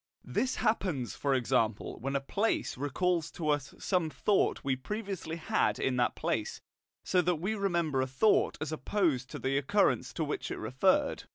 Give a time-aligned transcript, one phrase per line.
[0.25, 5.77] This happens, for example, when a place recalls to us some thought we previously had
[5.77, 6.59] in that place,
[7.03, 11.25] so that we remember a thought as opposed to the occurrence to which it referred.